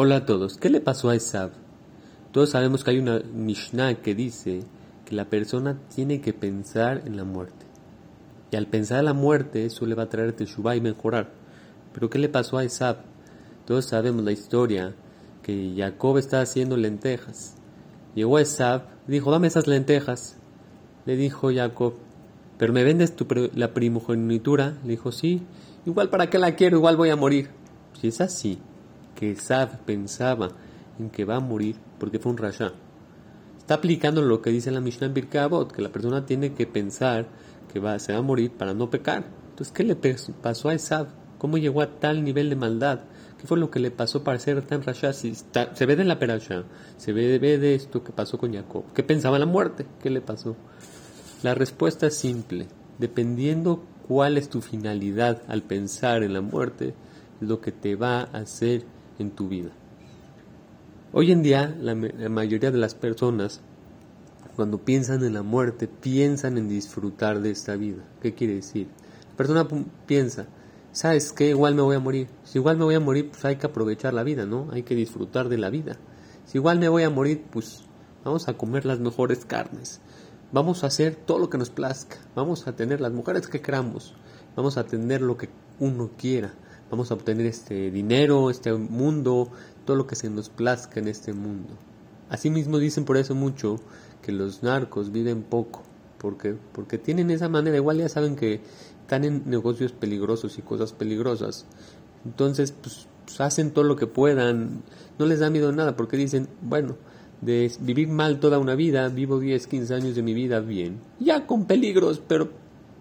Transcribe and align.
Hola 0.00 0.18
a 0.18 0.26
todos, 0.26 0.58
¿qué 0.58 0.70
le 0.70 0.80
pasó 0.80 1.08
a 1.08 1.16
Esab? 1.16 1.50
Todos 2.30 2.50
sabemos 2.50 2.84
que 2.84 2.92
hay 2.92 2.98
una 3.00 3.18
Mishnah 3.18 3.96
que 3.96 4.14
dice 4.14 4.62
que 5.04 5.16
la 5.16 5.24
persona 5.24 5.76
tiene 5.92 6.20
que 6.20 6.32
pensar 6.32 7.02
en 7.04 7.16
la 7.16 7.24
muerte. 7.24 7.66
Y 8.52 8.54
al 8.54 8.68
pensar 8.68 9.00
en 9.00 9.06
la 9.06 9.12
muerte, 9.12 9.66
eso 9.66 9.86
le 9.86 9.96
va 9.96 10.04
a 10.04 10.08
traer 10.08 10.34
Teshuvah 10.34 10.76
y 10.76 10.80
mejorar. 10.80 11.32
Pero 11.92 12.08
¿qué 12.10 12.20
le 12.20 12.28
pasó 12.28 12.58
a 12.58 12.62
Esab? 12.62 12.98
Todos 13.66 13.86
sabemos 13.86 14.22
la 14.22 14.30
historia 14.30 14.94
que 15.42 15.74
Jacob 15.76 16.18
estaba 16.18 16.44
haciendo 16.44 16.76
lentejas. 16.76 17.56
Llegó 18.14 18.38
Esab, 18.38 18.82
dijo, 19.08 19.32
dame 19.32 19.48
esas 19.48 19.66
lentejas. 19.66 20.36
Le 21.06 21.16
dijo 21.16 21.50
Jacob, 21.52 21.94
¿pero 22.56 22.72
me 22.72 22.84
vendes 22.84 23.16
tu 23.16 23.26
la 23.52 23.74
primogenitura? 23.74 24.78
Le 24.84 24.90
dijo, 24.90 25.10
sí. 25.10 25.42
Igual 25.86 26.08
para 26.08 26.30
qué 26.30 26.38
la 26.38 26.54
quiero, 26.54 26.76
igual 26.76 26.96
voy 26.96 27.10
a 27.10 27.16
morir. 27.16 27.50
Si 28.00 28.06
es 28.06 28.20
así, 28.20 28.60
que 29.18 29.32
Esab 29.32 29.80
pensaba 29.80 30.50
en 30.96 31.10
que 31.10 31.24
va 31.24 31.36
a 31.36 31.40
morir 31.40 31.74
porque 31.98 32.20
fue 32.20 32.30
un 32.30 32.38
rasha. 32.38 32.72
Está 33.58 33.74
aplicando 33.74 34.22
lo 34.22 34.40
que 34.40 34.50
dice 34.50 34.70
la 34.70 34.80
Mishnah 34.80 35.08
Birkabot, 35.08 35.72
que 35.72 35.82
la 35.82 35.90
persona 35.90 36.24
tiene 36.24 36.54
que 36.54 36.68
pensar 36.68 37.26
que 37.72 37.80
va, 37.80 37.98
se 37.98 38.12
va 38.12 38.20
a 38.20 38.22
morir 38.22 38.52
para 38.52 38.74
no 38.74 38.90
pecar. 38.90 39.24
Entonces, 39.50 39.74
¿qué 39.74 39.82
le 39.82 39.96
pasó 39.96 40.68
a 40.68 40.74
Esab? 40.74 41.08
¿Cómo 41.36 41.58
llegó 41.58 41.82
a 41.82 41.98
tal 41.98 42.22
nivel 42.22 42.48
de 42.48 42.54
maldad? 42.54 43.00
¿Qué 43.38 43.48
fue 43.48 43.58
lo 43.58 43.72
que 43.72 43.80
le 43.80 43.90
pasó 43.90 44.22
para 44.22 44.38
ser 44.38 44.62
tan 44.62 44.84
rasha? 44.84 45.12
Si 45.12 45.34
se 45.34 45.86
ve 45.86 45.96
de 45.96 46.04
la 46.04 46.20
perasha, 46.20 46.62
se 46.96 47.12
ve, 47.12 47.40
ve 47.40 47.58
de 47.58 47.74
esto 47.74 48.04
que 48.04 48.12
pasó 48.12 48.38
con 48.38 48.54
Jacob. 48.54 48.84
¿Qué 48.94 49.02
pensaba 49.02 49.36
en 49.36 49.40
la 49.40 49.46
muerte? 49.46 49.84
¿Qué 50.00 50.10
le 50.10 50.20
pasó? 50.20 50.54
La 51.42 51.56
respuesta 51.56 52.06
es 52.06 52.14
simple. 52.14 52.68
Dependiendo 52.98 53.84
cuál 54.06 54.38
es 54.38 54.48
tu 54.48 54.60
finalidad 54.60 55.42
al 55.48 55.62
pensar 55.64 56.22
en 56.22 56.34
la 56.34 56.40
muerte, 56.40 56.94
lo 57.40 57.60
que 57.60 57.72
te 57.72 57.96
va 57.96 58.20
a 58.20 58.38
hacer 58.38 58.84
en 59.18 59.30
tu 59.30 59.48
vida. 59.48 59.70
Hoy 61.12 61.32
en 61.32 61.42
día 61.42 61.74
la, 61.80 61.94
mayoría 61.94 62.70
de 62.70 62.78
las 62.78 62.94
personas 62.94 63.60
cuando 64.56 64.78
piensan 64.78 65.24
en 65.24 65.34
la 65.34 65.42
muerte 65.42 65.88
piensan 65.88 66.58
en 66.58 66.68
disfrutar 66.68 67.40
de 67.40 67.50
esta 67.50 67.76
vida. 67.76 68.04
¿Qué 68.20 68.34
quiere 68.34 68.56
decir? 68.56 68.88
La 69.30 69.36
persona 69.36 69.68
piensa, 70.06 70.46
¿sabes 70.92 71.32
qué? 71.32 71.48
Igual 71.50 71.74
me 71.74 71.82
voy 71.82 71.96
a 71.96 72.00
morir. 72.00 72.28
Si 72.44 72.58
igual 72.58 72.76
me 72.76 72.84
voy 72.84 72.94
a 72.94 73.00
morir, 73.00 73.30
pues 73.30 73.44
hay 73.44 73.56
que 73.56 73.66
aprovechar 73.66 74.12
la 74.14 74.22
vida, 74.22 74.46
¿no? 74.46 74.68
Hay 74.72 74.82
que 74.82 74.94
disfrutar 74.94 75.48
de 75.48 75.58
la 75.58 75.70
vida. 75.70 75.96
Si 76.44 76.58
igual 76.58 76.78
me 76.78 76.88
voy 76.88 77.04
a 77.04 77.10
morir, 77.10 77.44
pues 77.50 77.84
vamos 78.24 78.48
a 78.48 78.54
comer 78.54 78.84
las 78.84 79.00
mejores 79.00 79.44
carnes. 79.44 80.00
Vamos 80.52 80.82
a 80.82 80.88
hacer 80.88 81.14
todo 81.14 81.38
lo 81.38 81.50
que 81.50 81.58
nos 81.58 81.70
plazca. 81.70 82.16
Vamos 82.34 82.66
a 82.66 82.74
tener 82.74 83.00
las 83.00 83.12
mujeres 83.12 83.48
que 83.48 83.60
queramos. 83.60 84.14
Vamos 84.56 84.76
a 84.76 84.84
tener 84.84 85.22
lo 85.22 85.36
que 85.36 85.48
uno 85.78 86.10
quiera 86.18 86.52
vamos 86.90 87.10
a 87.10 87.14
obtener 87.14 87.46
este 87.46 87.90
dinero, 87.90 88.50
este 88.50 88.72
mundo, 88.72 89.50
todo 89.84 89.96
lo 89.96 90.06
que 90.06 90.16
se 90.16 90.30
nos 90.30 90.48
plazca 90.48 91.00
en 91.00 91.08
este 91.08 91.32
mundo. 91.32 91.74
Asimismo 92.30 92.78
dicen 92.78 93.04
por 93.04 93.16
eso 93.16 93.34
mucho 93.34 93.80
que 94.22 94.32
los 94.32 94.62
narcos 94.62 95.12
viven 95.12 95.42
poco, 95.42 95.82
porque 96.18 96.56
porque 96.72 96.98
tienen 96.98 97.30
esa 97.30 97.48
manera, 97.48 97.76
igual 97.76 97.98
ya 97.98 98.08
saben 98.08 98.36
que 98.36 98.60
están 99.00 99.24
en 99.24 99.42
negocios 99.46 99.92
peligrosos 99.92 100.58
y 100.58 100.62
cosas 100.62 100.92
peligrosas. 100.92 101.64
Entonces, 102.24 102.72
pues, 102.72 103.06
pues 103.24 103.40
hacen 103.40 103.70
todo 103.70 103.84
lo 103.84 103.96
que 103.96 104.06
puedan, 104.06 104.82
no 105.18 105.26
les 105.26 105.40
da 105.40 105.50
miedo 105.50 105.72
nada, 105.72 105.96
porque 105.96 106.16
dicen, 106.16 106.48
bueno, 106.60 106.96
de 107.40 107.72
vivir 107.80 108.08
mal 108.08 108.40
toda 108.40 108.58
una 108.58 108.74
vida, 108.74 109.08
vivo 109.08 109.38
10, 109.38 109.66
15 109.66 109.94
años 109.94 110.14
de 110.14 110.22
mi 110.22 110.34
vida 110.34 110.60
bien, 110.60 111.00
ya 111.20 111.46
con 111.46 111.66
peligros, 111.66 112.20
pero 112.26 112.50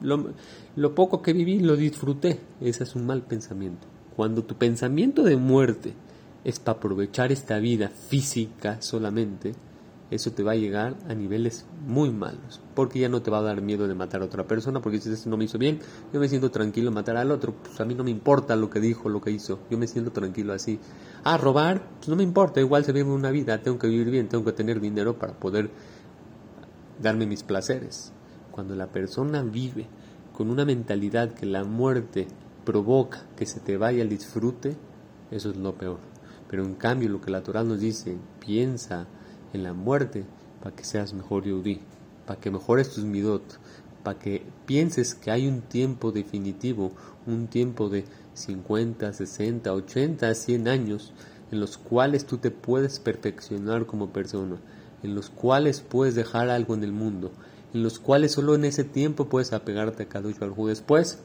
lo, 0.01 0.95
poco 0.95 1.21
que 1.21 1.33
viví 1.33 1.59
lo 1.59 1.75
disfruté. 1.75 2.39
Ese 2.61 2.83
es 2.83 2.95
un 2.95 3.05
mal 3.05 3.23
pensamiento. 3.23 3.87
Cuando 4.15 4.43
tu 4.43 4.55
pensamiento 4.55 5.23
de 5.23 5.37
muerte 5.37 5.93
es 6.43 6.59
para 6.59 6.77
aprovechar 6.77 7.31
esta 7.31 7.59
vida 7.59 7.89
física 7.89 8.81
solamente, 8.81 9.53
eso 10.09 10.31
te 10.31 10.41
va 10.41 10.53
a 10.53 10.55
llegar 10.55 10.95
a 11.09 11.13
niveles 11.13 11.65
muy 11.85 12.09
malos, 12.11 12.61
porque 12.73 12.99
ya 12.99 13.09
no 13.09 13.21
te 13.21 13.29
va 13.29 13.39
a 13.39 13.41
dar 13.41 13.61
miedo 13.61 13.89
de 13.89 13.93
matar 13.93 14.21
a 14.21 14.25
otra 14.25 14.47
persona, 14.47 14.81
porque 14.81 14.97
esto 14.97 15.29
no 15.29 15.35
me 15.35 15.43
hizo 15.43 15.57
bien, 15.57 15.79
yo 16.13 16.19
me 16.21 16.29
siento 16.29 16.49
tranquilo 16.49 16.91
matar 16.91 17.17
al 17.17 17.29
otro, 17.29 17.53
pues 17.53 17.79
a 17.81 17.85
mí 17.85 17.93
no 17.93 18.05
me 18.05 18.11
importa 18.11 18.55
lo 18.55 18.69
que 18.69 18.79
dijo, 18.79 19.09
lo 19.09 19.19
que 19.19 19.31
hizo, 19.31 19.59
yo 19.69 19.77
me 19.77 19.85
siento 19.85 20.11
tranquilo 20.11 20.53
así. 20.53 20.79
Ah, 21.25 21.37
robar, 21.37 21.89
pues 21.97 22.07
no 22.07 22.15
me 22.15 22.23
importa, 22.23 22.61
igual 22.61 22.85
se 22.85 22.93
vive 22.93 23.09
una 23.09 23.31
vida, 23.31 23.61
tengo 23.61 23.77
que 23.77 23.87
vivir 23.87 24.09
bien, 24.09 24.29
tengo 24.29 24.45
que 24.45 24.53
tener 24.53 24.79
dinero 24.79 25.19
para 25.19 25.33
poder 25.33 25.69
darme 27.01 27.25
mis 27.25 27.43
placeres. 27.43 28.13
Cuando 28.57 28.75
la 28.75 28.87
persona 28.87 29.43
vive 29.43 29.85
con 30.33 30.49
una 30.49 30.65
mentalidad 30.65 31.31
que 31.31 31.45
la 31.45 31.63
muerte 31.63 32.25
provoca 32.65 33.23
que 33.35 33.45
se 33.45 33.59
te 33.59 33.77
vaya 33.77 34.01
el 34.01 34.09
disfrute, 34.09 34.75
eso 35.29 35.51
es 35.51 35.57
lo 35.57 35.75
peor. 35.75 35.99
Pero 36.49 36.65
en 36.65 36.73
cambio 36.73 37.07
lo 37.07 37.21
que 37.21 37.29
la 37.29 37.43
Torah 37.43 37.63
nos 37.63 37.79
dice, 37.79 38.17
piensa 38.43 39.05
en 39.53 39.61
la 39.61 39.73
muerte 39.73 40.25
para 40.63 40.75
que 40.75 40.85
seas 40.85 41.13
mejor 41.13 41.43
Yudí, 41.43 41.81
para 42.25 42.39
que 42.39 42.49
mejores 42.49 42.89
tus 42.89 43.03
midot, 43.03 43.43
para 44.01 44.17
que 44.17 44.41
pienses 44.65 45.13
que 45.13 45.29
hay 45.29 45.47
un 45.47 45.61
tiempo 45.61 46.11
definitivo, 46.11 46.93
un 47.27 47.45
tiempo 47.45 47.89
de 47.89 48.05
50, 48.33 49.13
60, 49.13 49.71
80, 49.71 50.33
100 50.33 50.67
años 50.67 51.13
en 51.51 51.59
los 51.59 51.77
cuales 51.77 52.25
tú 52.25 52.39
te 52.39 52.49
puedes 52.49 52.99
perfeccionar 52.99 53.85
como 53.85 54.09
persona, 54.09 54.57
en 55.03 55.13
los 55.13 55.29
cuales 55.29 55.81
puedes 55.81 56.15
dejar 56.15 56.49
algo 56.49 56.73
en 56.73 56.83
el 56.83 56.91
mundo, 56.91 57.31
en 57.73 57.83
los 57.83 57.99
cuales 57.99 58.31
solo 58.31 58.55
en 58.55 58.65
ese 58.65 58.83
tiempo 58.83 59.25
puedes 59.25 59.53
apegarte 59.53 60.03
a 60.03 60.09
Kadosh 60.09 60.39
Baruj 60.39 60.67
Después, 60.67 61.19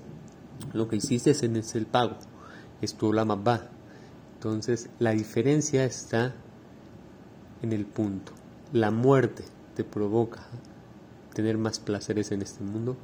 lo 0.72 0.88
que 0.88 0.96
hiciste 0.96 1.30
es 1.30 1.42
en 1.42 1.56
el 1.56 1.86
pago, 1.86 2.16
es 2.80 2.94
tu 2.94 3.12
va. 3.12 3.68
Entonces, 4.34 4.88
la 4.98 5.12
diferencia 5.12 5.84
está 5.84 6.34
en 7.62 7.72
el 7.72 7.86
punto. 7.86 8.32
La 8.72 8.90
muerte 8.90 9.44
te 9.74 9.84
provoca 9.84 10.42
tener 11.32 11.58
más 11.58 11.78
placeres 11.78 12.32
en 12.32 12.42
este 12.42 12.62
mundo, 12.64 12.96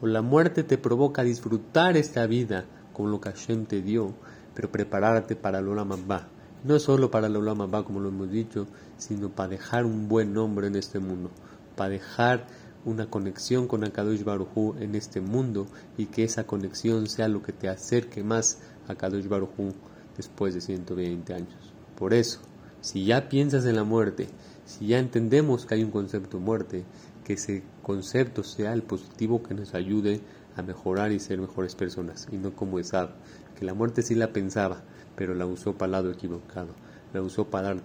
o 0.00 0.06
la 0.06 0.22
muerte 0.22 0.64
te 0.64 0.78
provoca 0.78 1.22
disfrutar 1.22 1.96
esta 1.96 2.26
vida 2.26 2.64
con 2.92 3.10
lo 3.10 3.20
que 3.20 3.30
Hashem 3.30 3.66
te 3.66 3.82
dio, 3.82 4.14
pero 4.54 4.70
prepararte 4.70 5.36
para 5.36 5.60
el 5.60 5.68
va. 5.68 6.28
No 6.64 6.78
solo 6.78 7.10
para 7.10 7.28
el 7.28 7.36
va, 7.36 7.84
como 7.84 8.00
lo 8.00 8.08
hemos 8.08 8.30
dicho, 8.30 8.66
sino 8.98 9.30
para 9.30 9.50
dejar 9.50 9.86
un 9.86 10.08
buen 10.08 10.34
nombre 10.34 10.66
en 10.66 10.76
este 10.76 10.98
mundo, 10.98 11.30
para 11.76 11.90
dejar 11.90 12.46
una 12.84 13.10
conexión 13.10 13.68
con 13.68 13.84
Akadosh 13.84 14.24
Barujú 14.24 14.74
en 14.80 14.94
este 14.94 15.20
mundo 15.20 15.66
y 15.98 16.06
que 16.06 16.24
esa 16.24 16.46
conexión 16.46 17.06
sea 17.06 17.28
lo 17.28 17.42
que 17.42 17.52
te 17.52 17.68
acerque 17.68 18.22
más 18.22 18.58
a 18.88 18.92
Akadosh 18.92 19.28
Barujú 19.28 19.74
después 20.16 20.54
de 20.54 20.60
120 20.60 21.34
años. 21.34 21.74
Por 21.96 22.14
eso, 22.14 22.40
si 22.80 23.04
ya 23.04 23.28
piensas 23.28 23.66
en 23.66 23.76
la 23.76 23.84
muerte, 23.84 24.28
si 24.64 24.86
ya 24.86 24.98
entendemos 24.98 25.66
que 25.66 25.74
hay 25.74 25.84
un 25.84 25.90
concepto 25.90 26.38
de 26.38 26.44
muerte, 26.44 26.84
que 27.24 27.34
ese 27.34 27.62
concepto 27.82 28.42
sea 28.42 28.72
el 28.72 28.82
positivo 28.82 29.42
que 29.42 29.54
nos 29.54 29.74
ayude 29.74 30.20
a 30.56 30.62
mejorar 30.62 31.12
y 31.12 31.20
ser 31.20 31.38
mejores 31.38 31.74
personas, 31.74 32.26
y 32.32 32.36
no 32.36 32.54
como 32.56 32.78
Esab, 32.78 33.10
que 33.58 33.64
la 33.64 33.74
muerte 33.74 34.02
sí 34.02 34.14
la 34.14 34.32
pensaba, 34.32 34.82
pero 35.16 35.34
la 35.34 35.46
usó 35.46 35.74
para 35.74 35.86
el 35.86 35.92
lado 35.92 36.10
equivocado, 36.10 36.74
la 37.12 37.20
usó 37.20 37.50
para 37.50 37.74
dar 37.74 37.82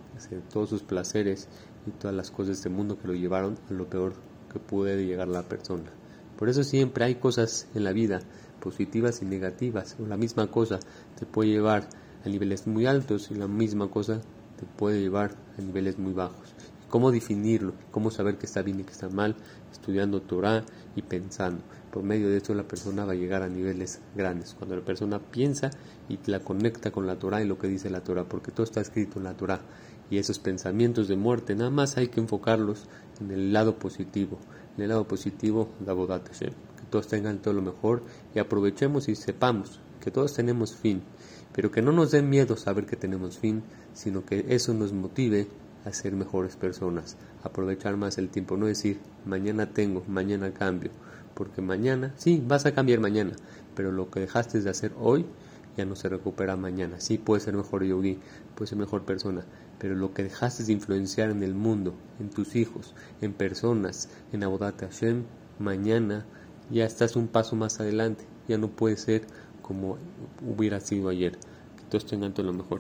todos 0.52 0.70
sus 0.70 0.84
placeres 0.84 1.48
y 1.86 1.92
todas 1.92 2.16
las 2.16 2.32
cosas 2.32 2.48
de 2.48 2.54
este 2.54 2.70
mundo 2.70 2.98
que 2.98 3.08
lo 3.08 3.14
llevaron 3.14 3.58
a 3.70 3.74
lo 3.74 3.90
peor 3.90 4.14
puede 4.60 5.06
llegar 5.06 5.28
la 5.28 5.44
persona. 5.44 5.92
Por 6.38 6.50
eso 6.50 6.64
siempre 6.64 7.06
hay 7.06 7.16
cosas 7.16 7.68
en 7.76 7.84
la 7.84 7.94
vida, 7.94 8.22
positivas 8.60 9.22
y 9.22 9.26
negativas, 9.26 9.96
o 10.00 10.06
la 10.08 10.18
misma 10.18 10.48
cosa 10.48 10.80
te 11.20 11.26
puede 11.26 11.52
llevar 11.52 11.88
a 12.26 12.30
niveles 12.30 12.68
muy 12.68 12.86
altos 12.86 13.32
y 13.32 13.36
la 13.36 13.48
misma 13.48 13.90
cosa 13.90 14.22
te 14.60 14.66
puede 14.66 15.00
llevar 15.00 15.32
a 15.58 15.62
niveles 15.62 15.98
muy 15.98 16.14
bajos. 16.14 16.54
¿Cómo 16.90 17.12
definirlo? 17.12 17.74
¿Cómo 17.92 18.12
saber 18.12 18.38
que 18.38 18.46
está 18.46 18.62
bien 18.62 18.80
y 18.80 18.84
que 18.84 18.92
está 18.92 19.10
mal? 19.10 19.36
Estudiando 19.72 20.22
Torah 20.22 20.64
y 20.96 21.02
pensando. 21.02 21.62
Por 21.92 22.04
medio 22.04 22.30
de 22.30 22.38
esto 22.38 22.54
la 22.54 22.68
persona 22.68 23.06
va 23.06 23.14
a 23.14 23.16
llegar 23.16 23.42
a 23.42 23.50
niveles 23.50 24.02
grandes. 24.16 24.54
Cuando 24.54 24.76
la 24.76 24.86
persona 24.86 25.20
piensa 25.20 25.72
y 26.10 26.20
la 26.26 26.40
conecta 26.40 26.92
con 26.92 27.08
la 27.08 27.18
Torah 27.18 27.42
y 27.42 27.48
lo 27.48 27.58
que 27.58 27.68
dice 27.68 27.90
la 27.90 28.04
Torah, 28.04 28.26
porque 28.26 28.52
todo 28.52 28.64
está 28.64 28.82
escrito 28.82 29.18
en 29.18 29.26
la 29.26 29.36
Torah. 29.36 29.62
Y 30.10 30.20
esos 30.20 30.40
pensamientos 30.40 31.08
de 31.08 31.16
muerte, 31.16 31.56
nada 31.56 31.72
más 31.72 31.98
hay 31.98 32.10
que 32.10 32.20
enfocarlos 32.20 32.86
en 33.20 33.32
el 33.32 33.52
lado 33.52 33.80
positivo. 33.80 34.38
En 34.78 34.84
el 34.84 34.90
lado 34.90 35.08
positivo, 35.08 35.70
la 35.86 35.94
boda 35.94 36.24
que 36.24 36.32
todos 36.90 37.08
tengan 37.08 37.40
todo 37.40 37.54
lo 37.54 37.62
mejor 37.62 38.04
y 38.36 38.40
aprovechemos 38.40 39.10
y 39.10 39.16
sepamos 39.16 39.80
que 40.00 40.12
todos 40.12 40.34
tenemos 40.34 40.76
fin, 40.76 41.02
pero 41.52 41.72
que 41.72 41.82
no 41.82 41.92
nos 41.92 42.12
den 42.12 42.30
miedo 42.30 42.58
saber 42.58 42.86
que 42.86 42.96
tenemos 42.96 43.40
fin, 43.40 43.64
sino 43.94 44.24
que 44.24 44.46
eso 44.50 44.74
nos 44.74 44.94
motive 44.94 45.48
a 45.86 45.94
ser 45.94 46.14
mejores 46.14 46.56
personas, 46.56 47.16
aprovechar 47.44 47.96
más 47.96 48.18
el 48.18 48.30
tiempo, 48.30 48.58
no 48.58 48.66
decir 48.66 49.00
mañana 49.26 49.68
tengo, 49.68 50.04
mañana 50.08 50.52
cambio, 50.52 50.92
porque 51.34 51.62
mañana, 51.62 52.14
sí, 52.18 52.44
vas 52.46 52.66
a 52.66 52.74
cambiar 52.74 53.00
mañana, 53.00 53.34
pero 53.76 53.92
lo 53.92 54.10
que 54.10 54.20
dejaste 54.20 54.62
de 54.62 54.70
hacer 54.70 54.92
hoy 55.00 55.26
ya 55.78 55.86
no 55.86 55.96
se 55.96 56.10
recupera 56.10 56.56
mañana. 56.56 57.00
Sí, 57.00 57.18
puede 57.18 57.42
ser 57.42 57.54
mejor 57.54 57.84
yogi, 57.84 58.20
puede 58.56 58.70
ser 58.70 58.78
mejor 58.78 59.04
persona, 59.04 59.44
pero 59.78 59.96
lo 59.96 60.14
que 60.14 60.24
dejaste 60.24 60.64
de 60.64 60.74
influenciar 60.74 61.30
en 61.30 61.44
el 61.44 61.54
mundo, 61.54 61.94
en 62.20 62.30
tus 62.30 62.56
hijos, 62.56 62.96
en 63.22 63.34
personas, 63.34 64.10
en 64.32 64.44
Abodat 64.44 64.80
Hashem, 64.80 65.24
mañana 65.60 66.26
ya 66.72 66.86
estás 66.86 67.16
un 67.16 67.28
paso 67.28 67.56
más 67.56 67.80
adelante, 67.80 68.26
ya 68.48 68.58
no 68.58 68.70
puede 68.70 68.98
ser 68.98 69.28
como 69.62 69.98
hubiera 70.46 70.80
sido 70.80 71.10
ayer. 71.10 71.34
Que 71.78 71.84
todos 71.90 72.06
tengan 72.06 72.34
todo 72.34 72.46
lo 72.46 72.54
mejor. 72.54 72.74